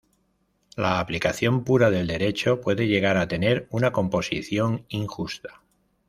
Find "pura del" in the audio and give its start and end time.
1.63-2.07